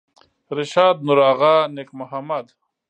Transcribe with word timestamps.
رشاد 0.57 0.95
نورآغا 1.05 1.55
نیک 1.75 1.89
محمد 1.99 2.45